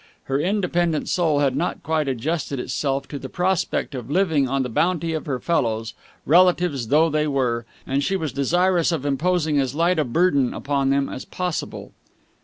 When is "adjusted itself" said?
2.07-3.07